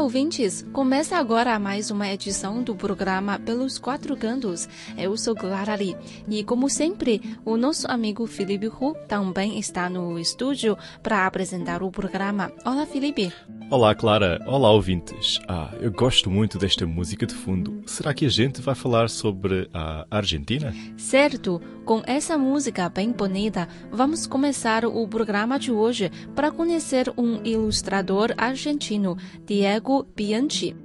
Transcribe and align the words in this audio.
Olá, 0.00 0.06
ouvintes! 0.06 0.66
Começa 0.72 1.18
agora 1.18 1.58
mais 1.58 1.90
uma 1.90 2.08
edição 2.08 2.62
do 2.62 2.74
programa 2.74 3.38
Pelos 3.38 3.78
Quatro 3.78 4.16
Cantos. 4.16 4.66
Eu 4.96 5.14
sou 5.14 5.34
Clara 5.34 5.74
Lee 5.74 5.94
e, 6.26 6.42
como 6.42 6.70
sempre, 6.70 7.20
o 7.44 7.54
nosso 7.54 7.86
amigo 7.86 8.26
Felipe 8.26 8.66
Hu 8.66 8.96
também 9.06 9.58
está 9.58 9.90
no 9.90 10.18
estúdio 10.18 10.74
para 11.02 11.26
apresentar 11.26 11.82
o 11.82 11.90
programa. 11.90 12.50
Olá, 12.64 12.86
Felipe! 12.86 13.30
Olá, 13.70 13.94
Clara! 13.94 14.42
Olá, 14.46 14.72
ouvintes! 14.72 15.38
Ah, 15.46 15.70
eu 15.78 15.92
gosto 15.92 16.30
muito 16.30 16.56
desta 16.56 16.86
música 16.86 17.26
de 17.26 17.34
fundo. 17.34 17.82
Será 17.84 18.14
que 18.14 18.24
a 18.24 18.30
gente 18.30 18.62
vai 18.62 18.74
falar 18.74 19.10
sobre 19.10 19.68
a 19.74 20.06
Argentina? 20.10 20.74
Certo! 20.96 21.60
Com 21.90 22.04
essa 22.06 22.38
música 22.38 22.88
bem 22.88 23.10
bonita, 23.10 23.68
vamos 23.90 24.24
começar 24.24 24.84
o 24.84 25.08
programa 25.08 25.58
de 25.58 25.72
hoje 25.72 26.08
para 26.36 26.52
conhecer 26.52 27.12
um 27.18 27.42
ilustrador 27.42 28.32
argentino, 28.38 29.16
Diego 29.44 30.06
Bianchi. 30.14 30.76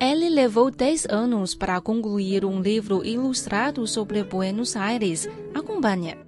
Ele 0.00 0.28
levou 0.28 0.68
10 0.68 1.06
anos 1.10 1.54
para 1.54 1.80
concluir 1.80 2.44
um 2.44 2.60
livro 2.60 3.04
ilustrado 3.04 3.86
sobre 3.86 4.24
Buenos 4.24 4.74
Aires. 4.74 5.28
Acompanhe. 5.54 6.27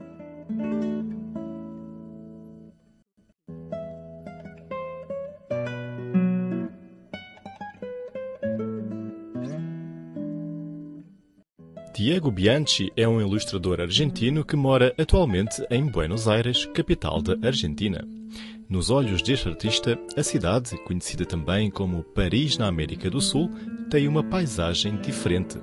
Diego 12.02 12.30
Bianchi 12.30 12.90
é 12.96 13.06
um 13.06 13.20
ilustrador 13.20 13.78
argentino 13.78 14.42
que 14.42 14.56
mora 14.56 14.94
atualmente 14.96 15.62
em 15.70 15.84
Buenos 15.84 16.26
Aires, 16.26 16.64
capital 16.64 17.20
da 17.20 17.36
Argentina. 17.46 18.08
Nos 18.66 18.88
olhos 18.88 19.20
deste 19.20 19.50
artista, 19.50 20.00
a 20.16 20.22
cidade, 20.22 20.82
conhecida 20.84 21.26
também 21.26 21.70
como 21.70 22.02
Paris 22.02 22.56
na 22.56 22.68
América 22.68 23.10
do 23.10 23.20
Sul, 23.20 23.50
tem 23.90 24.08
uma 24.08 24.24
paisagem 24.24 24.96
diferente. 24.96 25.58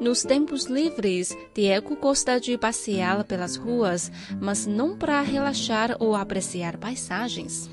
Nos 0.00 0.24
tempos 0.24 0.64
livres, 0.64 1.36
Diego 1.54 1.94
gosta 1.94 2.40
de 2.40 2.58
passear 2.58 3.22
pelas 3.22 3.54
ruas, 3.54 4.10
mas 4.40 4.66
não 4.66 4.98
para 4.98 5.20
relaxar 5.22 5.96
ou 6.00 6.16
apreciar 6.16 6.76
paisagens. 6.78 7.70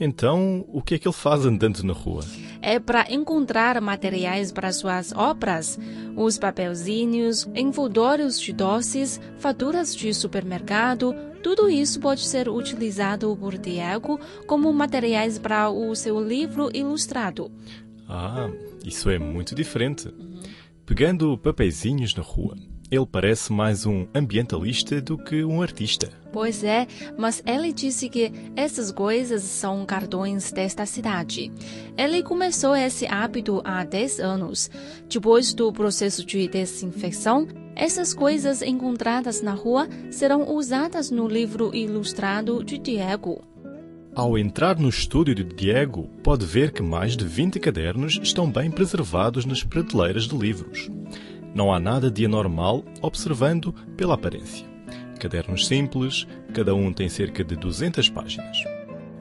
Então, 0.00 0.64
o 0.68 0.80
que 0.80 0.94
é 0.94 0.98
que 0.98 1.08
ele 1.08 1.14
faz 1.14 1.44
andando 1.44 1.82
na 1.82 1.92
rua? 1.92 2.24
É 2.62 2.78
para 2.78 3.12
encontrar 3.12 3.80
materiais 3.80 4.52
para 4.52 4.72
suas 4.72 5.12
obras. 5.12 5.78
Os 6.16 6.38
papelzinhos, 6.38 7.48
envoltórios 7.54 8.40
de 8.40 8.52
doces, 8.52 9.20
faturas 9.38 9.94
de 9.94 10.14
supermercado, 10.14 11.14
tudo 11.42 11.68
isso 11.68 12.00
pode 12.00 12.24
ser 12.24 12.48
utilizado 12.48 13.36
por 13.36 13.56
Diego 13.56 14.20
como 14.46 14.72
materiais 14.72 15.38
para 15.38 15.68
o 15.70 15.94
seu 15.94 16.22
livro 16.22 16.68
ilustrado. 16.74 17.50
Ah, 18.08 18.50
isso 18.84 19.10
é 19.10 19.18
muito 19.18 19.54
diferente. 19.54 20.08
Pegando 20.86 21.36
papeizinhos 21.36 22.14
na 22.14 22.22
rua, 22.22 22.56
ele 22.90 23.06
parece 23.06 23.52
mais 23.52 23.84
um 23.84 24.06
ambientalista 24.14 25.00
do 25.00 25.18
que 25.18 25.44
um 25.44 25.60
artista. 25.60 26.10
Pois 26.32 26.62
é, 26.62 26.86
mas 27.16 27.42
ele 27.46 27.72
disse 27.72 28.08
que 28.08 28.32
essas 28.54 28.90
coisas 28.92 29.42
são 29.42 29.84
cartões 29.84 30.52
desta 30.52 30.86
cidade. 30.86 31.50
Ele 31.96 32.22
começou 32.22 32.74
esse 32.74 33.06
hábito 33.06 33.60
há 33.64 33.84
10 33.84 34.20
anos. 34.20 34.70
Depois 35.08 35.52
do 35.52 35.72
processo 35.72 36.24
de 36.24 36.48
desinfecção, 36.48 37.46
essas 37.74 38.12
coisas 38.12 38.60
encontradas 38.60 39.40
na 39.40 39.52
rua 39.52 39.88
serão 40.10 40.54
usadas 40.54 41.10
no 41.10 41.28
livro 41.28 41.74
ilustrado 41.74 42.62
de 42.64 42.78
Diego. 42.78 43.42
Ao 44.14 44.36
entrar 44.36 44.78
no 44.80 44.88
estúdio 44.88 45.32
de 45.32 45.44
Diego, 45.44 46.08
pode 46.24 46.44
ver 46.44 46.72
que 46.72 46.82
mais 46.82 47.16
de 47.16 47.24
20 47.24 47.60
cadernos 47.60 48.18
estão 48.20 48.50
bem 48.50 48.68
preservados 48.68 49.44
nas 49.44 49.62
prateleiras 49.62 50.24
de 50.24 50.36
livros. 50.36 50.90
Não 51.54 51.72
há 51.72 51.80
nada 51.80 52.10
de 52.10 52.24
anormal 52.24 52.84
observando 53.02 53.72
pela 53.96 54.14
aparência. 54.14 54.66
Cadernos 55.18 55.66
simples, 55.66 56.26
cada 56.54 56.74
um 56.74 56.92
tem 56.92 57.08
cerca 57.08 57.42
de 57.42 57.56
200 57.56 58.08
páginas. 58.08 58.58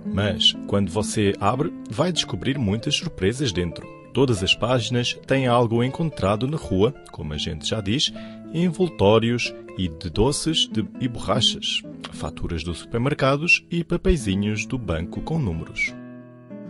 Mas, 0.06 0.56
quando 0.68 0.92
você 0.92 1.34
abre, 1.40 1.74
vai 1.90 2.12
descobrir 2.12 2.58
muitas 2.58 2.96
surpresas 2.96 3.52
dentro. 3.52 3.88
Todas 4.14 4.42
as 4.42 4.56
páginas 4.56 5.14
têm 5.28 5.48
algo 5.48 5.84
encontrado 5.84 6.48
na 6.48 6.58
rua, 6.58 6.94
como 7.12 7.34
a 7.34 7.38
gente 7.38 7.68
já 7.68 7.82
diz, 7.82 8.12
envoltórios 8.54 9.54
e 9.78 9.88
de 9.88 10.10
doces 10.10 10.68
de, 10.68 10.88
e 11.00 11.08
borrachas, 11.08 11.84
faturas 12.14 12.64
dos 12.64 12.80
supermercados 12.80 13.64
e 13.70 13.84
papeizinhos 13.84 14.66
do 14.66 14.78
banco 14.78 15.22
com 15.22 15.38
números. 15.38 15.94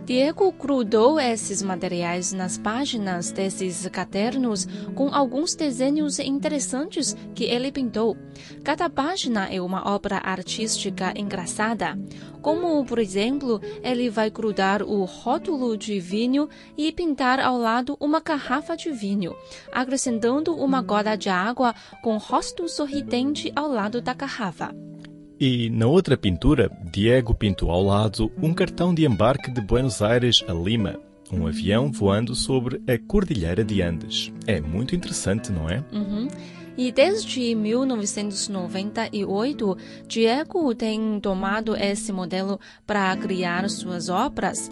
Diego 0.08 0.50
grudou 0.52 1.20
esses 1.20 1.60
materiais 1.60 2.32
nas 2.32 2.56
páginas 2.56 3.30
desses 3.30 3.86
cadernos 3.88 4.66
com 4.94 5.14
alguns 5.14 5.54
desenhos 5.54 6.18
interessantes 6.18 7.14
que 7.34 7.44
ele 7.44 7.70
pintou. 7.70 8.16
Cada 8.64 8.88
página 8.88 9.52
é 9.52 9.60
uma 9.60 9.86
obra 9.86 10.16
artística 10.24 11.12
engraçada. 11.14 11.98
Como, 12.40 12.82
por 12.86 12.98
exemplo, 12.98 13.60
ele 13.82 14.08
vai 14.08 14.30
grudar 14.30 14.82
o 14.82 15.04
rótulo 15.04 15.76
de 15.76 16.00
vinho 16.00 16.48
e 16.74 16.90
pintar 16.90 17.38
ao 17.38 17.58
lado 17.58 17.94
uma 18.00 18.20
garrafa 18.20 18.74
de 18.74 18.90
vinho, 18.90 19.36
acrescentando 19.70 20.56
uma 20.56 20.80
gota 20.80 21.18
de 21.18 21.28
água 21.28 21.74
com 22.02 22.16
rosto 22.16 22.66
sorridente 22.66 23.52
ao 23.54 23.68
lado 23.68 24.00
da 24.00 24.14
garrafa. 24.14 24.74
E 25.40 25.70
na 25.70 25.86
outra 25.86 26.16
pintura, 26.16 26.68
Diego 26.92 27.32
pintou 27.32 27.70
ao 27.70 27.80
lado 27.82 28.28
um 28.42 28.52
cartão 28.52 28.92
de 28.92 29.06
embarque 29.06 29.52
de 29.52 29.60
Buenos 29.60 30.02
Aires 30.02 30.42
a 30.48 30.52
Lima, 30.52 30.98
um 31.32 31.46
avião 31.46 31.92
voando 31.92 32.34
sobre 32.34 32.82
a 32.92 32.98
Cordilheira 32.98 33.62
de 33.62 33.80
Andes. 33.80 34.32
É 34.48 34.60
muito 34.60 34.96
interessante, 34.96 35.52
não 35.52 35.70
é? 35.70 35.84
Uhum. 35.92 36.26
E 36.76 36.90
desde 36.90 37.54
1998, 37.54 39.78
Diego 40.08 40.74
tem 40.74 41.20
tomado 41.20 41.76
esse 41.76 42.12
modelo 42.12 42.58
para 42.84 43.16
criar 43.16 43.70
suas 43.70 44.08
obras. 44.08 44.68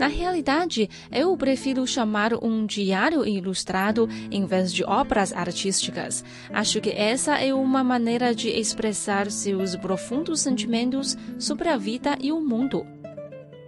Na 0.00 0.06
realidade, 0.06 0.88
eu 1.12 1.36
prefiro 1.36 1.86
chamar 1.86 2.32
um 2.42 2.64
diário 2.64 3.22
ilustrado 3.28 4.08
em 4.30 4.46
vez 4.46 4.72
de 4.72 4.82
obras 4.82 5.30
artísticas. 5.30 6.24
Acho 6.50 6.80
que 6.80 6.88
essa 6.88 7.36
é 7.36 7.52
uma 7.52 7.84
maneira 7.84 8.34
de 8.34 8.48
expressar 8.48 9.30
seus 9.30 9.76
profundos 9.76 10.40
sentimentos 10.40 11.18
sobre 11.38 11.68
a 11.68 11.76
vida 11.76 12.16
e 12.18 12.32
o 12.32 12.40
mundo. 12.40 12.86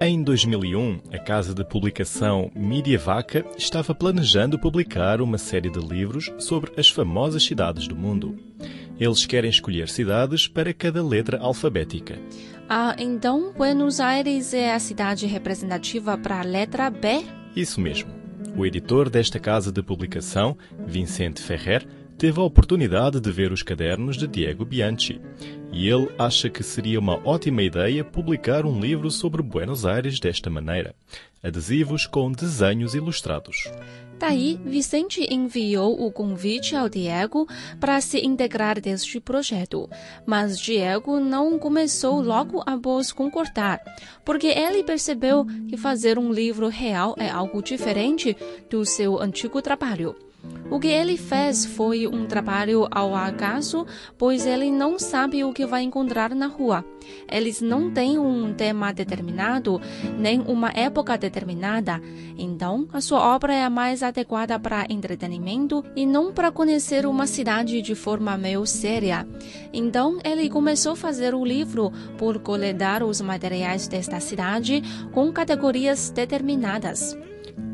Em 0.00 0.22
2001, 0.22 1.00
a 1.12 1.19
casa 1.19 1.53
de 1.53 1.66
publicação 1.66 2.50
Mídia 2.56 2.99
Vaca 2.99 3.44
estava 3.59 3.94
planejando 3.94 4.59
publicar 4.59 5.20
uma 5.20 5.37
série 5.37 5.69
de 5.69 5.81
livros 5.81 6.32
sobre 6.38 6.72
as 6.81 6.88
famosas 6.88 7.44
cidades 7.44 7.87
do 7.87 7.94
mundo. 7.94 8.38
Eles 8.99 9.26
querem 9.26 9.50
escolher 9.50 9.88
cidades 9.88 10.49
para 10.49 10.72
cada 10.72 11.04
letra 11.06 11.38
alfabética. 11.38 12.19
Ah, 12.74 12.96
então 12.98 13.52
Buenos 13.52 14.00
Aires 14.00 14.54
é 14.54 14.72
a 14.72 14.78
cidade 14.78 15.26
representativa 15.26 16.16
para 16.16 16.40
a 16.40 16.42
letra 16.42 16.88
B? 16.88 17.22
Isso 17.54 17.78
mesmo. 17.78 18.10
O 18.56 18.64
editor 18.64 19.10
desta 19.10 19.38
casa 19.38 19.70
de 19.70 19.82
publicação, 19.82 20.56
Vicente 20.86 21.42
Ferrer, 21.42 21.86
teve 22.16 22.40
a 22.40 22.42
oportunidade 22.42 23.20
de 23.20 23.30
ver 23.30 23.52
os 23.52 23.62
cadernos 23.62 24.16
de 24.16 24.26
Diego 24.26 24.64
Bianchi 24.64 25.20
e 25.72 25.88
ele 25.88 26.08
acha 26.18 26.50
que 26.50 26.62
seria 26.62 27.00
uma 27.00 27.18
ótima 27.26 27.62
ideia 27.62 28.04
publicar 28.04 28.66
um 28.66 28.78
livro 28.78 29.10
sobre 29.10 29.42
Buenos 29.42 29.86
Aires 29.86 30.20
desta 30.20 30.50
maneira. 30.50 30.94
Adesivos 31.42 32.06
com 32.06 32.30
desenhos 32.30 32.94
ilustrados. 32.94 33.56
Daí, 34.19 34.60
Vicente 34.64 35.26
enviou 35.34 36.06
o 36.06 36.12
convite 36.12 36.76
ao 36.76 36.88
Diego 36.88 37.48
para 37.80 38.00
se 38.00 38.24
integrar 38.24 38.76
neste 38.84 39.19
projeto. 39.19 39.90
Mas 40.24 40.60
Diego 40.60 41.19
não 41.19 41.58
começou 41.58 42.22
logo 42.22 42.62
após 42.64 43.10
concordar, 43.10 43.80
porque 44.25 44.46
ele 44.46 44.84
percebeu 44.84 45.44
que 45.68 45.76
fazer 45.76 46.20
um 46.20 46.32
livro 46.32 46.68
real 46.68 47.16
é 47.18 47.28
algo 47.28 47.60
diferente 47.60 48.36
do 48.70 48.86
seu 48.86 49.20
antigo 49.20 49.60
trabalho. 49.60 50.14
O 50.70 50.80
que 50.80 50.88
ele 50.88 51.18
fez 51.18 51.66
foi 51.66 52.06
um 52.06 52.24
trabalho 52.24 52.88
ao 52.90 53.14
acaso, 53.14 53.86
pois 54.16 54.46
ele 54.46 54.70
não 54.70 54.98
sabe 54.98 55.44
o 55.44 55.52
que 55.52 55.66
vai 55.66 55.82
encontrar 55.82 56.34
na 56.34 56.46
rua. 56.46 56.82
Eles 57.30 57.60
não 57.60 57.90
têm 57.90 58.18
um 58.18 58.54
tema 58.54 58.90
determinado, 58.90 59.78
nem 60.18 60.40
uma 60.40 60.70
época 60.70 61.18
determinada. 61.18 62.00
Então, 62.38 62.88
a 62.90 63.02
sua 63.02 63.20
obra 63.34 63.54
é 63.54 63.68
mais 63.68 64.02
adequada 64.02 64.58
para 64.58 64.86
entretenimento 64.88 65.84
e 65.94 66.06
não 66.06 66.32
para 66.32 66.50
conhecer 66.50 67.04
uma 67.04 67.26
cidade 67.26 67.82
de 67.82 67.94
forma 67.94 68.38
meio 68.38 68.64
séria. 68.64 69.28
Então, 69.74 70.18
ele 70.24 70.48
começou 70.48 70.92
a 70.92 70.96
fazer 70.96 71.34
o 71.34 71.44
livro 71.44 71.92
por 72.16 72.38
coletar 72.38 73.02
os 73.02 73.20
materiais 73.20 73.86
desta 73.88 74.18
cidade 74.20 74.82
com 75.12 75.30
categorias 75.30 76.08
determinadas. 76.08 77.14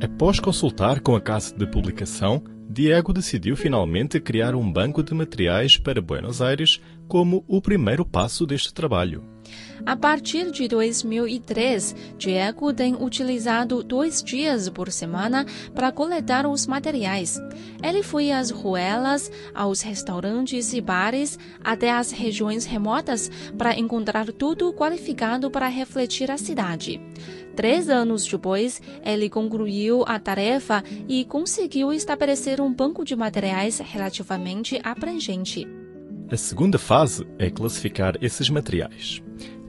Após 0.02 0.40
consultar 0.40 1.00
com 1.00 1.14
a 1.14 1.20
casa 1.20 1.54
de 1.56 1.66
publicação, 1.66 2.42
Diego 2.70 3.14
decidiu 3.14 3.56
finalmente 3.56 4.20
criar 4.20 4.54
um 4.54 4.70
banco 4.70 5.02
de 5.02 5.14
materiais 5.14 5.78
para 5.78 6.02
Buenos 6.02 6.42
Aires 6.42 6.78
como 7.08 7.42
o 7.48 7.62
primeiro 7.62 8.04
passo 8.04 8.46
deste 8.46 8.74
trabalho. 8.74 9.37
A 9.86 9.96
partir 9.96 10.50
de 10.50 10.66
2003, 10.68 11.94
Diego 12.18 12.72
tem 12.72 12.94
utilizado 12.94 13.82
dois 13.82 14.22
dias 14.22 14.68
por 14.68 14.90
semana 14.90 15.46
para 15.74 15.92
coletar 15.92 16.46
os 16.46 16.66
materiais. 16.66 17.40
Ele 17.82 18.02
foi 18.02 18.32
às 18.32 18.50
ruelas, 18.50 19.30
aos 19.54 19.80
restaurantes 19.80 20.72
e 20.72 20.80
bares, 20.80 21.38
até 21.62 21.90
as 21.90 22.10
regiões 22.10 22.64
remotas 22.64 23.30
para 23.56 23.78
encontrar 23.78 24.26
tudo 24.32 24.72
qualificado 24.72 25.50
para 25.50 25.68
refletir 25.68 26.30
a 26.30 26.38
cidade. 26.38 27.00
Três 27.54 27.88
anos 27.88 28.24
depois, 28.24 28.80
ele 29.04 29.28
concluiu 29.28 30.04
a 30.06 30.18
tarefa 30.18 30.82
e 31.08 31.24
conseguiu 31.24 31.92
estabelecer 31.92 32.60
um 32.60 32.72
banco 32.72 33.04
de 33.04 33.16
materiais 33.16 33.80
relativamente 33.80 34.80
abrangente. 34.84 35.66
A 36.30 36.36
segunda 36.36 36.78
fase 36.78 37.26
é 37.38 37.48
classificar 37.48 38.14
esses 38.20 38.50
materiais. 38.50 39.22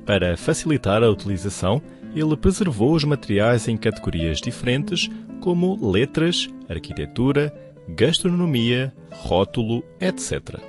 Para 0.05 0.35
facilitar 0.35 1.01
a 1.01 1.09
utilização, 1.09 1.81
ele 2.13 2.35
preservou 2.35 2.93
os 2.93 3.05
materiais 3.05 3.69
em 3.69 3.77
categorias 3.77 4.41
diferentes, 4.41 5.09
como 5.39 5.89
letras, 5.89 6.49
arquitetura, 6.67 7.53
gastronomia, 7.87 8.93
rótulo, 9.09 9.85
etc. 10.01 10.59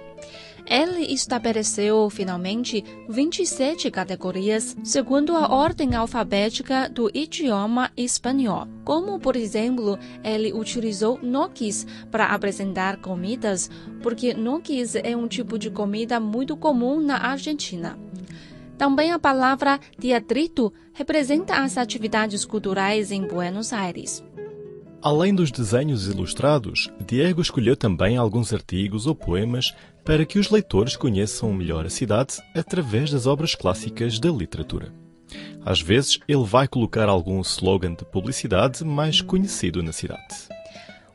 Ele 0.70 1.12
estabeleceu 1.12 2.08
finalmente 2.10 2.84
27 3.08 3.90
categorias 3.90 4.76
segundo 4.84 5.34
a 5.34 5.52
ordem 5.52 5.96
alfabética 5.96 6.88
do 6.88 7.10
idioma 7.12 7.90
espanhol. 7.96 8.68
Como, 8.84 9.18
por 9.18 9.34
exemplo, 9.34 9.98
ele 10.22 10.52
utilizou 10.52 11.18
noquis 11.20 11.84
para 12.08 12.26
apresentar 12.26 12.98
comidas, 12.98 13.68
porque 14.00 14.32
noquis 14.32 14.94
é 14.94 15.16
um 15.16 15.26
tipo 15.26 15.58
de 15.58 15.70
comida 15.70 16.20
muito 16.20 16.56
comum 16.56 17.00
na 17.00 17.16
Argentina. 17.16 17.98
Também 18.78 19.10
a 19.10 19.18
palavra 19.18 19.80
teatrito 19.98 20.72
representa 20.92 21.64
as 21.64 21.76
atividades 21.76 22.44
culturais 22.44 23.10
em 23.10 23.26
Buenos 23.26 23.72
Aires. 23.72 24.22
Além 25.02 25.34
dos 25.34 25.50
desenhos 25.50 26.06
ilustrados, 26.08 26.92
Diego 27.06 27.40
escolheu 27.40 27.74
também 27.74 28.18
alguns 28.18 28.52
artigos 28.52 29.06
ou 29.06 29.14
poemas 29.14 29.74
para 30.04 30.24
que 30.24 30.38
os 30.38 30.50
leitores 30.50 30.96
conheçam 30.96 31.52
melhor 31.52 31.86
a 31.86 31.90
cidade 31.90 32.34
através 32.54 33.10
das 33.10 33.26
obras 33.26 33.54
clássicas 33.54 34.18
da 34.18 34.30
literatura. 34.30 34.92
Às 35.64 35.80
vezes, 35.80 36.18
ele 36.26 36.44
vai 36.44 36.66
colocar 36.66 37.08
algum 37.08 37.40
slogan 37.40 37.94
de 37.94 38.04
publicidade 38.04 38.84
mais 38.84 39.20
conhecido 39.20 39.82
na 39.82 39.92
cidade. 39.92 40.48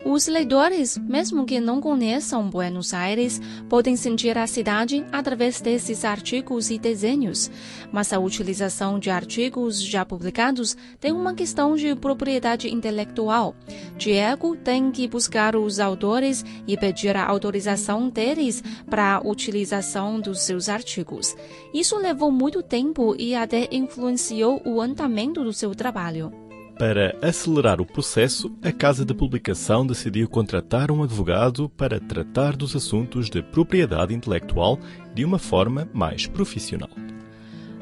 Os 0.07 0.27
leitores, 0.27 0.99
mesmo 0.99 1.47
que 1.47 1.59
não 1.59 1.81
conheçam 1.81 2.47
Buenos 2.47 2.93
Aires, 2.93 3.41
podem 3.67 3.95
sentir 3.95 4.37
a 4.37 4.45
cidade 4.45 5.03
através 5.11 5.59
desses 5.59 6.05
artigos 6.05 6.69
e 6.69 6.77
desenhos. 6.77 7.49
Mas 7.91 8.13
a 8.13 8.19
utilização 8.19 8.99
de 8.99 9.09
artigos 9.09 9.81
já 9.81 10.05
publicados 10.05 10.77
tem 10.99 11.11
uma 11.11 11.33
questão 11.33 11.75
de 11.75 11.95
propriedade 11.95 12.71
intelectual. 12.71 13.55
Diego 13.97 14.55
tem 14.55 14.91
que 14.91 15.07
buscar 15.07 15.55
os 15.55 15.79
autores 15.79 16.45
e 16.67 16.77
pedir 16.77 17.17
a 17.17 17.25
autorização 17.25 18.07
deles 18.07 18.63
para 18.87 19.15
a 19.15 19.27
utilização 19.27 20.19
dos 20.19 20.41
seus 20.41 20.69
artigos. 20.69 21.35
Isso 21.73 21.97
levou 21.97 22.31
muito 22.31 22.61
tempo 22.61 23.15
e 23.17 23.33
até 23.33 23.67
influenciou 23.71 24.61
o 24.63 24.79
andamento 24.79 25.43
do 25.43 25.51
seu 25.51 25.73
trabalho. 25.73 26.44
Para 26.77 27.15
acelerar 27.21 27.79
o 27.79 27.85
processo, 27.85 28.53
a 28.61 28.69
casa 28.69 29.05
de 29.05 29.13
publicação 29.13 29.87
decidiu 29.87 30.27
contratar 30.27 30.91
um 30.91 31.03
advogado 31.03 31.69
para 31.69 32.01
tratar 32.01 32.57
dos 32.57 32.75
assuntos 32.75 33.29
de 33.29 33.41
propriedade 33.41 34.13
intelectual 34.13 34.77
de 35.13 35.23
uma 35.23 35.39
forma 35.39 35.89
mais 35.93 36.27
profissional. 36.27 36.89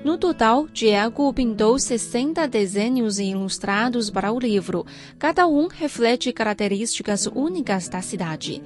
No 0.04 0.18
total, 0.18 0.68
Diego 0.68 1.34
pintou 1.34 1.80
60 1.80 2.48
desenhos 2.48 3.18
ilustrados 3.18 4.12
para 4.12 4.32
o 4.32 4.38
livro. 4.38 4.86
Cada 5.18 5.48
um 5.48 5.68
reflete 5.68 6.32
características 6.32 7.26
únicas 7.26 7.88
da 7.88 8.02
cidade. 8.02 8.62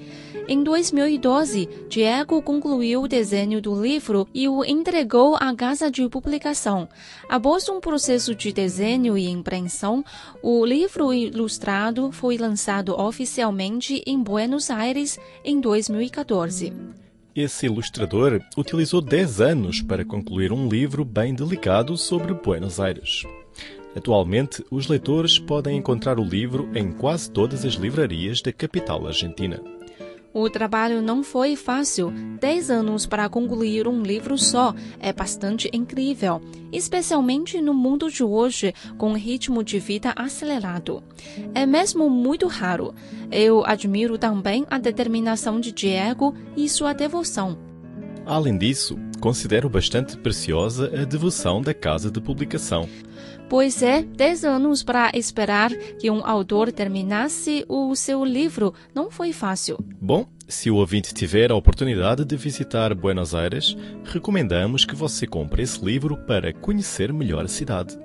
Em 0.49 0.63
2012, 0.63 1.67
Diego 1.89 2.41
concluiu 2.41 3.01
o 3.01 3.07
desenho 3.07 3.61
do 3.61 3.81
livro 3.81 4.25
e 4.33 4.47
o 4.47 4.63
entregou 4.63 5.35
à 5.35 5.53
casa 5.53 5.91
de 5.91 6.07
publicação. 6.07 6.87
Após 7.27 7.67
um 7.67 7.81
processo 7.81 8.33
de 8.33 8.53
desenho 8.53 9.17
e 9.17 9.27
impressão, 9.27 10.05
o 10.41 10.65
livro 10.65 11.13
ilustrado 11.13 12.13
foi 12.13 12.37
lançado 12.37 12.97
oficialmente 12.97 14.01
em 14.07 14.23
Buenos 14.23 14.69
Aires 14.69 15.19
em 15.43 15.59
2014. 15.59 16.71
Esse 17.35 17.65
ilustrador 17.65 18.41
utilizou 18.55 19.01
10 19.01 19.41
anos 19.41 19.81
para 19.81 20.05
concluir 20.05 20.53
um 20.53 20.69
livro 20.69 21.03
bem 21.03 21.35
delicado 21.35 21.97
sobre 21.97 22.33
Buenos 22.33 22.79
Aires. 22.79 23.23
Atualmente, 23.93 24.63
os 24.71 24.87
leitores 24.87 25.37
podem 25.37 25.77
encontrar 25.77 26.19
o 26.19 26.23
livro 26.23 26.69
em 26.73 26.89
quase 26.89 27.29
todas 27.29 27.65
as 27.65 27.73
livrarias 27.73 28.41
da 28.41 28.53
capital 28.53 29.05
argentina. 29.07 29.61
O 30.33 30.49
trabalho 30.49 31.01
não 31.01 31.23
foi 31.23 31.55
fácil. 31.55 32.11
Dez 32.39 32.69
anos 32.69 33.05
para 33.05 33.27
concluir 33.29 33.87
um 33.87 34.03
livro 34.03 34.37
só 34.37 34.73
é 34.99 35.11
bastante 35.11 35.69
incrível, 35.73 36.41
especialmente 36.71 37.59
no 37.61 37.73
mundo 37.73 38.11
de 38.11 38.23
hoje, 38.23 38.73
com 38.97 39.13
ritmo 39.13 39.63
de 39.63 39.79
vida 39.79 40.13
acelerado. 40.15 41.03
É 41.55 41.65
mesmo 41.65 42.09
muito 42.09 42.47
raro. 42.47 42.93
Eu 43.31 43.65
admiro 43.65 44.17
também 44.17 44.65
a 44.69 44.77
determinação 44.77 45.59
de 45.59 45.71
Diego 45.71 46.35
e 46.55 46.69
sua 46.69 46.93
devoção. 46.93 47.57
Além 48.25 48.57
disso, 48.57 48.99
considero 49.27 49.69
bastante 49.69 50.15
preciosa 50.15 50.85
a 50.85 51.03
devoção 51.03 51.61
da 51.61 51.73
casa 51.73 52.09
de 52.09 52.21
publicação 52.21 52.87
pois 53.49 53.83
é 53.83 54.01
10 54.01 54.45
anos 54.45 54.83
para 54.83 55.11
esperar 55.13 55.69
que 55.99 56.09
um 56.09 56.25
autor 56.25 56.71
terminasse 56.71 57.65
o 57.67 57.93
seu 57.93 58.23
livro 58.23 58.73
não 58.93 59.09
foi 59.09 59.31
fácil. 59.31 59.77
Bom, 60.01 60.25
se 60.47 60.69
o 60.69 60.75
ouvinte 60.75 61.13
tiver 61.13 61.49
a 61.49 61.55
oportunidade 61.55 62.25
de 62.25 62.35
visitar 62.35 62.93
Buenos 62.93 63.33
Aires, 63.33 63.75
recomendamos 64.03 64.83
que 64.83 64.95
você 64.95 65.25
compre 65.25 65.63
esse 65.63 65.83
livro 65.83 66.17
para 66.25 66.53
conhecer 66.53 67.13
melhor 67.13 67.45
a 67.45 67.49
cidade. 67.49 67.97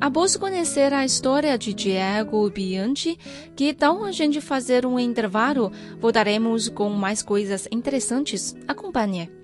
Após 0.00 0.34
conhecer 0.34 0.94
a 0.94 1.04
história 1.04 1.58
de 1.58 1.74
Diego 1.74 2.50
Bianchi, 2.50 3.18
que 3.54 3.74
tal 3.74 4.02
a 4.02 4.12
gente 4.12 4.40
fazer 4.40 4.86
um 4.86 4.98
intervalo? 4.98 5.70
Voltaremos 6.00 6.70
com 6.70 6.88
mais 6.88 7.22
coisas 7.22 7.68
interessantes. 7.70 8.56
Acompanhe. 8.66 9.43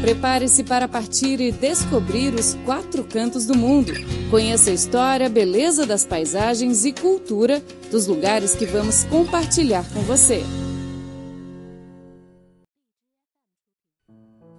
Prepare-se 0.00 0.64
para 0.64 0.88
partir 0.88 1.40
e 1.40 1.52
descobrir 1.52 2.32
os 2.32 2.54
quatro 2.64 3.04
cantos 3.04 3.46
do 3.46 3.54
mundo. 3.54 3.92
Conheça 4.30 4.70
a 4.70 4.72
história, 4.72 5.28
beleza 5.28 5.84
das 5.84 6.06
paisagens 6.06 6.86
e 6.86 6.92
cultura 6.92 7.62
dos 7.90 8.06
lugares 8.06 8.54
que 8.54 8.64
vamos 8.64 9.04
compartilhar 9.04 9.84
com 9.92 10.00
você. 10.00 10.42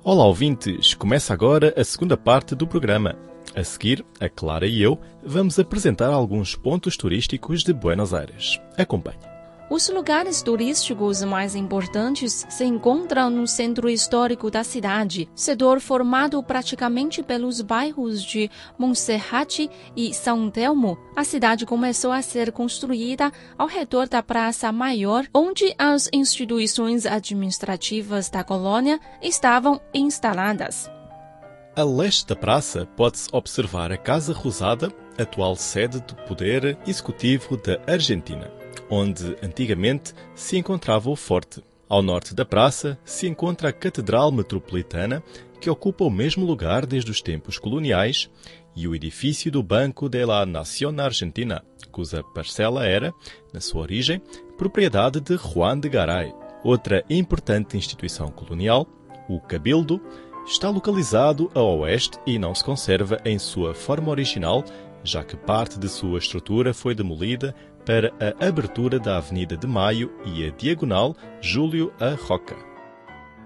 Olá, 0.03 0.25
ouvintes! 0.25 0.93
Começa 0.93 1.33
agora 1.33 1.73
a 1.75 1.83
segunda 1.83 2.15
parte 2.15 2.53
do 2.53 2.67
programa. 2.67 3.17
A 3.55 3.63
seguir, 3.63 4.05
a 4.19 4.29
Clara 4.29 4.67
e 4.67 4.79
eu 4.79 4.99
vamos 5.25 5.57
apresentar 5.57 6.13
alguns 6.13 6.55
pontos 6.55 6.95
turísticos 6.95 7.63
de 7.63 7.73
Buenos 7.73 8.13
Aires. 8.13 8.59
Acompanhe. 8.77 9.40
Os 9.71 9.87
lugares 9.87 10.41
turísticos 10.41 11.23
mais 11.23 11.55
importantes 11.55 12.45
se 12.49 12.65
encontram 12.65 13.29
no 13.29 13.47
centro 13.47 13.89
histórico 13.89 14.51
da 14.51 14.65
cidade, 14.65 15.29
setor 15.33 15.79
formado 15.79 16.43
praticamente 16.43 17.23
pelos 17.23 17.61
bairros 17.61 18.21
de 18.21 18.51
Monserrate 18.77 19.69
e 19.95 20.13
São 20.13 20.51
Telmo. 20.51 20.97
A 21.15 21.23
cidade 21.23 21.65
começou 21.65 22.11
a 22.11 22.21
ser 22.21 22.51
construída 22.51 23.31
ao 23.57 23.65
redor 23.65 24.09
da 24.09 24.21
Praça 24.21 24.73
Maior, 24.73 25.25
onde 25.33 25.73
as 25.77 26.09
instituições 26.11 27.05
administrativas 27.05 28.29
da 28.29 28.43
colônia 28.43 28.99
estavam 29.21 29.79
instaladas. 29.93 30.91
A 31.77 31.83
leste 31.85 32.27
da 32.27 32.35
praça 32.35 32.85
pode-se 32.97 33.29
observar 33.31 33.89
a 33.89 33.97
Casa 33.97 34.33
Rosada, 34.33 34.91
atual 35.17 35.55
sede 35.55 36.01
do 36.01 36.15
poder 36.27 36.77
executivo 36.85 37.55
da 37.55 37.79
Argentina, 37.87 38.51
onde 38.89 39.35
antigamente 39.41 40.13
se 40.35 40.57
encontrava 40.57 41.09
o 41.09 41.15
forte. 41.15 41.63
Ao 41.87 42.01
norte 42.01 42.33
da 42.33 42.45
praça 42.45 42.97
se 43.03 43.27
encontra 43.27 43.69
a 43.69 43.73
Catedral 43.73 44.31
Metropolitana, 44.31 45.21
que 45.59 45.69
ocupa 45.69 46.03
o 46.03 46.09
mesmo 46.09 46.45
lugar 46.45 46.85
desde 46.85 47.11
os 47.11 47.21
tempos 47.21 47.59
coloniais, 47.59 48.29
e 48.75 48.87
o 48.87 48.95
edifício 48.95 49.51
do 49.51 49.61
Banco 49.61 50.07
de 50.07 50.25
la 50.25 50.45
Nación 50.45 50.99
Argentina, 50.99 51.63
cuja 51.91 52.23
parcela 52.23 52.85
era, 52.85 53.13
na 53.53 53.59
sua 53.59 53.81
origem, 53.81 54.21
propriedade 54.57 55.19
de 55.19 55.35
Juan 55.35 55.79
de 55.79 55.89
Garay. 55.89 56.33
Outra 56.63 57.03
importante 57.09 57.77
instituição 57.77 58.31
colonial, 58.31 58.87
o 59.27 59.39
Cabildo, 59.39 60.01
está 60.45 60.69
localizado 60.69 61.51
a 61.53 61.61
oeste 61.61 62.17
e 62.25 62.39
não 62.39 62.55
se 62.55 62.63
conserva 62.63 63.19
em 63.25 63.37
sua 63.37 63.73
forma 63.73 64.09
original, 64.09 64.63
já 65.03 65.23
que 65.23 65.35
parte 65.35 65.79
de 65.79 65.89
sua 65.89 66.19
estrutura 66.19 66.73
foi 66.73 66.93
demolida 66.93 67.55
para 67.91 68.13
a 68.21 68.47
abertura 68.47 68.97
da 68.97 69.17
Avenida 69.17 69.57
de 69.57 69.67
Maio 69.67 70.09
e 70.23 70.47
a 70.47 70.51
diagonal 70.51 71.13
Júlio 71.41 71.91
A. 71.99 72.15
Roca. 72.25 72.55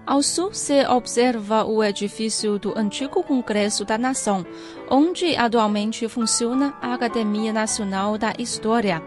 Ao 0.06 0.22
sul 0.22 0.54
se 0.54 0.86
observa 0.86 1.64
o 1.64 1.82
edifício 1.82 2.56
do 2.56 2.72
antigo 2.78 3.24
Congresso 3.24 3.84
da 3.84 3.98
Nação, 3.98 4.46
onde 4.88 5.34
atualmente 5.34 6.08
funciona 6.08 6.76
a 6.80 6.94
Academia 6.94 7.52
Nacional 7.52 8.16
da 8.16 8.34
História. 8.38 9.02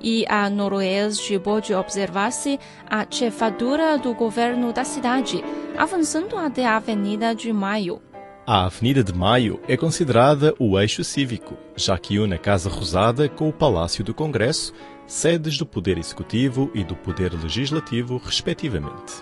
E 0.00 0.24
a 0.28 0.48
noroeste 0.48 1.36
pode 1.36 1.74
observar-se 1.74 2.60
a 2.88 3.04
chefatura 3.10 3.98
do 3.98 4.14
governo 4.14 4.72
da 4.72 4.84
cidade, 4.84 5.42
avançando 5.76 6.38
até 6.38 6.64
a 6.64 6.76
Avenida 6.76 7.34
de 7.34 7.52
Maio. 7.52 8.00
A 8.48 8.66
Avenida 8.66 9.02
de 9.02 9.12
Maio 9.12 9.60
é 9.66 9.76
considerada 9.76 10.54
o 10.56 10.78
eixo 10.78 11.02
cívico, 11.02 11.58
já 11.74 11.98
que 11.98 12.20
une 12.20 12.34
a 12.34 12.38
Casa 12.38 12.70
Rosada 12.70 13.28
com 13.28 13.48
o 13.48 13.52
Palácio 13.52 14.04
do 14.04 14.14
Congresso, 14.14 14.72
sedes 15.04 15.58
do 15.58 15.66
Poder 15.66 15.98
Executivo 15.98 16.70
e 16.72 16.84
do 16.84 16.94
Poder 16.94 17.32
Legislativo, 17.34 18.22
respectivamente. 18.24 19.14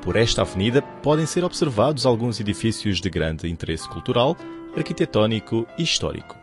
Por 0.00 0.16
esta 0.16 0.40
avenida 0.40 0.80
podem 0.80 1.26
ser 1.26 1.44
observados 1.44 2.06
alguns 2.06 2.40
edifícios 2.40 3.02
de 3.02 3.10
grande 3.10 3.50
interesse 3.50 3.86
cultural, 3.86 4.34
arquitetónico 4.74 5.66
e 5.76 5.82
histórico. 5.82 6.34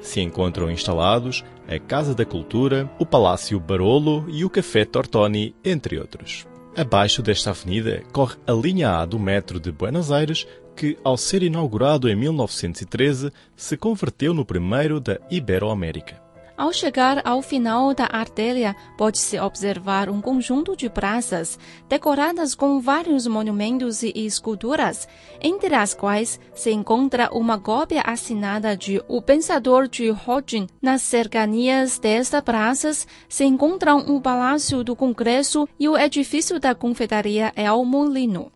Se 0.00 0.22
encontram 0.22 0.70
instalados 0.70 1.44
a 1.68 1.78
Casa 1.78 2.14
da 2.14 2.24
Cultura, 2.24 2.90
o 2.98 3.04
Palácio 3.04 3.60
Barolo 3.60 4.24
e 4.30 4.42
o 4.42 4.48
Café 4.48 4.86
Tortoni, 4.86 5.54
entre 5.62 5.98
outros. 5.98 6.46
Abaixo 6.74 7.22
desta 7.22 7.50
avenida 7.50 8.02
corre 8.10 8.36
a 8.46 8.52
linha 8.52 8.98
A 8.98 9.04
do 9.04 9.18
metro 9.18 9.60
de 9.60 9.70
Buenos 9.70 10.10
Aires, 10.10 10.46
que, 10.76 10.98
ao 11.02 11.16
ser 11.16 11.42
inaugurado 11.42 12.08
em 12.08 12.14
1913, 12.14 13.32
se 13.56 13.76
converteu 13.76 14.34
no 14.34 14.44
primeiro 14.44 15.00
da 15.00 15.18
Iberoamérica. 15.30 16.26
Ao 16.56 16.72
chegar 16.72 17.20
ao 17.22 17.42
final 17.42 17.92
da 17.92 18.08
artéria, 18.10 18.74
pode-se 18.96 19.38
observar 19.38 20.08
um 20.08 20.22
conjunto 20.22 20.74
de 20.74 20.88
praças 20.88 21.58
decoradas 21.86 22.54
com 22.54 22.80
vários 22.80 23.26
monumentos 23.26 24.02
e 24.02 24.10
esculturas, 24.14 25.06
entre 25.38 25.74
as 25.74 25.92
quais 25.92 26.40
se 26.54 26.70
encontra 26.70 27.28
uma 27.30 27.58
cópia 27.58 28.00
assinada 28.00 28.74
de 28.74 29.02
O 29.06 29.20
Pensador 29.20 29.86
de 29.86 30.10
Hodgin. 30.10 30.66
Nas 30.80 31.02
cercanias 31.02 31.98
destas 31.98 32.42
praças 32.42 33.06
se 33.28 33.44
encontram 33.44 33.98
o 33.98 34.18
Palácio 34.18 34.82
do 34.82 34.96
Congresso 34.96 35.68
e 35.78 35.86
o 35.86 35.98
edifício 35.98 36.58
da 36.58 36.74
Confeitaria 36.74 37.52
El 37.54 37.84
Molino. 37.84 38.55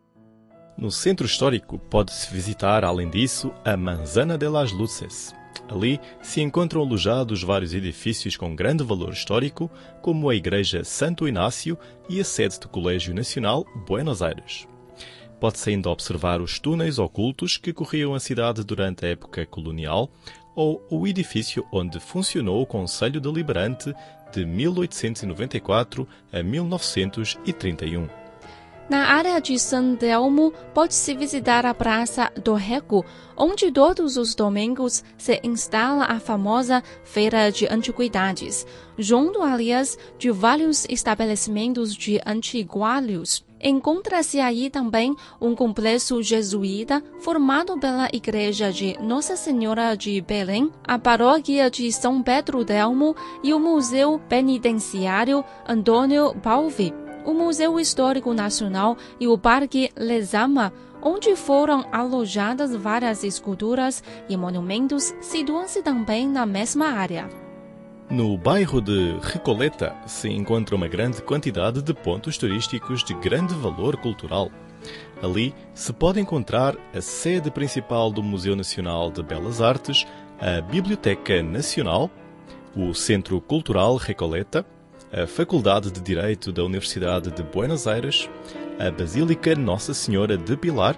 No 0.80 0.90
centro 0.90 1.26
histórico 1.26 1.78
pode-se 1.78 2.32
visitar, 2.32 2.84
além 2.84 3.08
disso, 3.10 3.52
a 3.64 3.76
Manzana 3.76 4.38
de 4.38 4.49
las 4.49 4.72
Luces, 4.72 5.34
Ali 5.68 6.00
se 6.20 6.40
encontram 6.40 6.82
alojados 6.82 7.42
vários 7.42 7.72
edifícios 7.72 8.37
com 8.37 8.56
grande 8.56 8.82
valor 8.82 9.12
histórico, 9.12 9.70
como 10.02 10.28
a 10.28 10.34
Igreja 10.34 10.82
Santo 10.82 11.28
Inácio 11.28 11.78
e 12.08 12.20
a 12.20 12.25
sede 12.25 12.58
do 12.58 12.68
Colégio 12.68 13.14
Nacional 13.14 13.64
Buenos 13.87 14.20
Aires. 14.20 14.66
Pode-se 15.38 15.70
ainda 15.70 15.88
observar 15.88 16.40
os 16.40 16.58
túneis 16.58 16.99
ocultos 16.99 17.56
que 17.56 17.72
corriam 17.72 18.14
a 18.14 18.20
cidade 18.20 18.64
durante 18.64 19.06
a 19.06 19.10
época 19.10 19.46
colonial 19.46 20.10
ou 20.56 20.84
o 20.90 21.06
edifício 21.06 21.64
onde 21.72 22.00
funcionou 22.00 22.60
o 22.60 22.66
Conselho 22.66 23.20
Deliberante 23.20 23.94
de 24.32 24.44
1894 24.44 26.06
a 26.32 26.42
1931. 26.42 28.19
Na 28.90 29.04
área 29.04 29.40
de 29.40 29.56
San 29.56 29.94
Telmo, 29.94 30.52
pode-se 30.75 31.14
visitar 31.14 31.64
a 31.64 31.73
Praça 31.73 32.28
do 32.42 32.54
Rego, 32.54 33.04
onde 33.37 33.70
todos 33.70 34.16
os 34.16 34.35
domingos 34.35 35.04
se 35.16 35.40
instala 35.44 36.06
a 36.06 36.18
famosa 36.18 36.82
Feira 37.04 37.52
de 37.52 37.68
Antiguidades, 37.73 38.66
junto, 38.99 39.42
aliás, 39.42 39.97
de 40.18 40.32
vários 40.32 40.87
estabelecimentos 40.88 41.94
de 41.94 42.20
antiguários. 42.26 43.44
Encontra-se 43.62 44.40
aí 44.40 44.68
também 44.68 45.14
um 45.40 45.54
complexo 45.54 46.20
jesuíta 46.20 47.00
formado 47.20 47.78
pela 47.78 48.09
Igreja 48.12 48.73
de 48.73 48.99
Nossa 49.00 49.37
Senhora 49.37 49.94
de 49.94 50.20
Belém, 50.20 50.68
a 50.82 50.99
Paróquia 50.99 51.70
de 51.70 51.92
São 51.92 52.20
Pedro 52.25 52.64
Delmo 52.64 53.14
e 53.44 53.54
o 53.54 53.61
Museu 53.61 54.20
Penitenciário 54.28 55.44
Antônio 55.68 56.35
Balvi 56.35 56.92
o 57.24 57.34
Museu 57.34 57.78
Histórico 57.78 58.32
Nacional 58.32 58.96
e 59.18 59.26
o 59.28 59.38
Parque 59.38 59.90
Lezama, 59.96 60.72
onde 61.02 61.34
foram 61.36 61.84
alojadas 61.90 62.74
várias 62.74 63.24
esculturas 63.24 64.02
e 64.28 64.36
monumentos, 64.36 65.14
situam-se 65.20 65.82
também 65.82 66.28
na 66.28 66.44
mesma 66.44 66.88
área. 66.88 67.28
No 68.10 68.36
bairro 68.36 68.80
de 68.80 69.16
Recoleta 69.22 69.94
se 70.04 70.28
encontra 70.28 70.74
uma 70.74 70.88
grande 70.88 71.22
quantidade 71.22 71.80
de 71.80 71.94
pontos 71.94 72.36
turísticos 72.36 73.04
de 73.04 73.14
grande 73.14 73.54
valor 73.54 73.96
cultural. 73.96 74.50
Ali 75.22 75.54
se 75.74 75.92
pode 75.92 76.18
encontrar 76.18 76.76
a 76.92 77.00
sede 77.00 77.50
principal 77.50 78.10
do 78.10 78.22
Museu 78.22 78.56
Nacional 78.56 79.10
de 79.10 79.22
Belas 79.22 79.62
Artes, 79.62 80.06
a 80.40 80.60
Biblioteca 80.60 81.42
Nacional, 81.42 82.10
o 82.74 82.92
Centro 82.94 83.40
Cultural 83.40 83.96
Recoleta, 83.96 84.66
a 85.12 85.26
Faculdade 85.26 85.90
de 85.90 86.00
Direito 86.00 86.52
da 86.52 86.64
Universidade 86.64 87.31
de 87.33 87.43
Buenos 87.43 87.87
Aires, 87.87 88.31
a 88.79 88.90
Basílica 88.90 89.57
Nossa 89.57 89.93
Senhora 89.93 90.37
de 90.37 90.57
Pilar, 90.57 90.97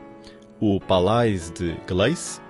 o 0.60 0.78
Palais 0.78 1.50
de 1.50 1.74
Gleice, 1.86 2.40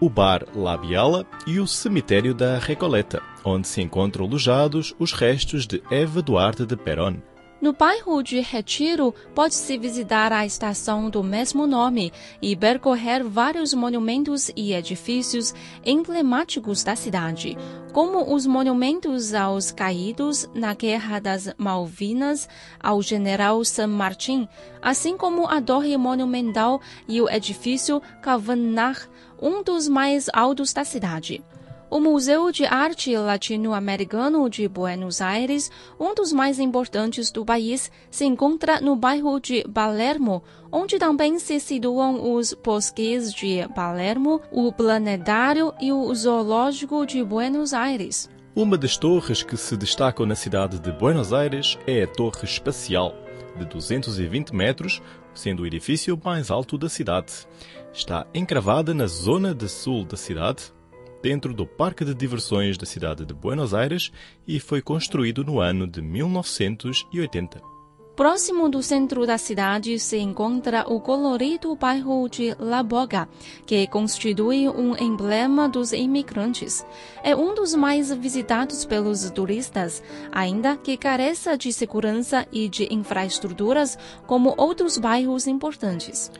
o 0.00 0.08
Bar 0.08 0.44
La 0.54 0.76
Biala 0.76 1.26
e 1.46 1.60
o 1.60 1.66
Cemitério 1.66 2.34
da 2.34 2.58
Recoleta, 2.58 3.22
onde 3.44 3.68
se 3.68 3.82
encontram 3.82 4.24
alojados 4.24 4.94
os 4.98 5.12
restos 5.12 5.66
de 5.66 5.82
Eva 5.90 6.22
Duarte 6.22 6.64
de 6.64 6.76
Perón, 6.76 7.22
no 7.62 7.72
bairro 7.72 8.20
de 8.24 8.40
Retiro, 8.40 9.14
pode-se 9.36 9.78
visitar 9.78 10.32
a 10.32 10.44
estação 10.44 11.08
do 11.08 11.22
mesmo 11.22 11.64
nome 11.64 12.12
e 12.42 12.56
percorrer 12.56 13.22
vários 13.22 13.72
monumentos 13.72 14.50
e 14.56 14.72
edifícios 14.74 15.54
emblemáticos 15.84 16.82
da 16.82 16.96
cidade, 16.96 17.56
como 17.92 18.34
os 18.34 18.46
monumentos 18.46 19.32
aos 19.32 19.70
caídos 19.70 20.50
na 20.52 20.74
Guerra 20.74 21.20
das 21.20 21.54
Malvinas, 21.56 22.48
ao 22.80 23.00
general 23.00 23.64
San 23.64 23.86
Martín, 23.86 24.48
assim 24.82 25.16
como 25.16 25.46
a 25.46 25.62
Torre 25.62 25.96
Monumental 25.96 26.80
e 27.06 27.22
o 27.22 27.30
edifício 27.30 28.02
Cavanagh, 28.20 29.08
um 29.40 29.62
dos 29.62 29.86
mais 29.86 30.28
altos 30.32 30.72
da 30.72 30.84
cidade. 30.84 31.40
O 31.92 32.00
Museu 32.00 32.50
de 32.50 32.64
Arte 32.64 33.14
Latino-Americano 33.14 34.48
de 34.48 34.66
Buenos 34.66 35.20
Aires, 35.20 35.70
um 36.00 36.14
dos 36.14 36.32
mais 36.32 36.58
importantes 36.58 37.30
do 37.30 37.44
país, 37.44 37.92
se 38.10 38.24
encontra 38.24 38.80
no 38.80 38.96
bairro 38.96 39.38
de 39.38 39.62
Palermo, 39.74 40.42
onde 40.72 40.98
também 40.98 41.38
se 41.38 41.60
situam 41.60 42.34
os 42.34 42.54
bosques 42.54 43.30
de 43.34 43.68
Palermo, 43.74 44.40
o 44.50 44.72
Planetário 44.72 45.74
e 45.82 45.92
o 45.92 46.14
Zoológico 46.14 47.04
de 47.04 47.22
Buenos 47.22 47.74
Aires. 47.74 48.26
Uma 48.56 48.78
das 48.78 48.96
torres 48.96 49.42
que 49.42 49.58
se 49.58 49.76
destacam 49.76 50.24
na 50.24 50.34
cidade 50.34 50.80
de 50.80 50.92
Buenos 50.92 51.30
Aires 51.30 51.78
é 51.86 52.04
a 52.04 52.06
Torre 52.06 52.44
Espacial, 52.44 53.14
de 53.58 53.66
220 53.66 54.54
metros, 54.54 55.02
sendo 55.34 55.62
o 55.62 55.66
edifício 55.66 56.18
mais 56.24 56.50
alto 56.50 56.78
da 56.78 56.88
cidade. 56.88 57.46
Está 57.92 58.26
encravada 58.32 58.94
na 58.94 59.06
zona 59.06 59.54
de 59.54 59.68
sul 59.68 60.06
da 60.06 60.16
cidade, 60.16 60.72
dentro 61.22 61.54
do 61.54 61.64
Parque 61.64 62.04
de 62.04 62.14
Diversões 62.14 62.76
da 62.76 62.84
cidade 62.84 63.24
de 63.24 63.32
Buenos 63.32 63.72
Aires 63.72 64.10
e 64.46 64.58
foi 64.58 64.82
construído 64.82 65.44
no 65.44 65.60
ano 65.60 65.86
de 65.86 66.02
1980. 66.02 67.72
Próximo 68.14 68.68
do 68.68 68.82
centro 68.82 69.26
da 69.26 69.38
cidade 69.38 69.98
se 69.98 70.18
encontra 70.18 70.84
o 70.86 71.00
colorido 71.00 71.74
bairro 71.74 72.28
de 72.28 72.54
La 72.58 72.82
Boga, 72.82 73.26
que 73.64 73.86
constitui 73.86 74.68
um 74.68 74.94
emblema 74.94 75.66
dos 75.66 75.92
imigrantes. 75.92 76.84
É 77.22 77.34
um 77.34 77.54
dos 77.54 77.74
mais 77.74 78.12
visitados 78.12 78.84
pelos 78.84 79.30
turistas, 79.30 80.02
ainda 80.30 80.76
que 80.76 80.98
careça 80.98 81.56
de 81.56 81.72
segurança 81.72 82.46
e 82.52 82.68
de 82.68 82.92
infraestruturas 82.92 83.98
como 84.26 84.54
outros 84.58 84.98
bairros 84.98 85.46
importantes. 85.46 86.30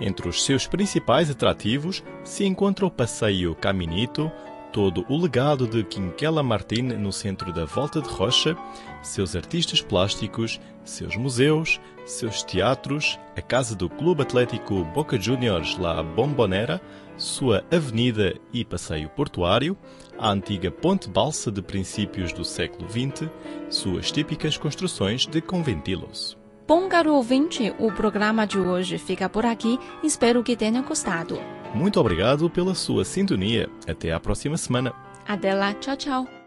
Entre 0.00 0.26
os 0.26 0.44
seus 0.44 0.66
principais 0.66 1.30
atrativos 1.30 2.02
se 2.24 2.44
encontra 2.44 2.86
o 2.86 2.90
Passeio 2.90 3.54
Caminito, 3.54 4.32
todo 4.72 5.04
o 5.08 5.20
legado 5.20 5.66
de 5.66 5.84
Quinquela 5.84 6.42
Martin 6.42 6.82
no 6.82 7.12
centro 7.12 7.52
da 7.52 7.64
Volta 7.64 8.00
de 8.00 8.08
Rocha, 8.08 8.56
seus 9.02 9.36
artistas 9.36 9.82
plásticos, 9.82 10.60
seus 10.84 11.16
museus, 11.16 11.80
seus 12.06 12.42
teatros, 12.42 13.18
a 13.36 13.42
casa 13.42 13.74
do 13.74 13.90
Clube 13.90 14.22
Atlético 14.22 14.84
Boca 14.84 15.20
Juniors 15.20 15.76
La 15.76 16.02
Bombonera, 16.02 16.80
sua 17.16 17.62
avenida 17.70 18.34
e 18.52 18.64
passeio 18.64 19.10
portuário, 19.10 19.76
a 20.18 20.30
antiga 20.30 20.70
ponte 20.70 21.10
balsa 21.10 21.50
de 21.50 21.60
princípios 21.60 22.32
do 22.32 22.44
século 22.44 22.88
XX, 22.88 23.28
suas 23.68 24.10
típicas 24.10 24.56
construções 24.56 25.26
de 25.26 25.40
conventilos. 25.42 26.39
Bom, 26.70 26.88
caro 26.88 27.16
ouvinte, 27.16 27.74
o 27.80 27.90
programa 27.90 28.46
de 28.46 28.56
hoje 28.56 28.96
fica 28.96 29.28
por 29.28 29.44
aqui. 29.44 29.76
Espero 30.04 30.40
que 30.40 30.56
tenha 30.56 30.80
gostado. 30.82 31.36
Muito 31.74 31.98
obrigado 31.98 32.48
pela 32.48 32.76
sua 32.76 33.04
sintonia. 33.04 33.68
Até 33.88 34.12
à 34.12 34.20
próxima 34.20 34.56
semana. 34.56 34.94
Até 35.26 35.52
lá, 35.52 35.74
tchau, 35.74 35.96
tchau. 35.96 36.39